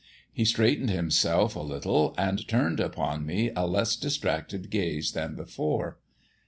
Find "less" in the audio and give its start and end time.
3.67-3.95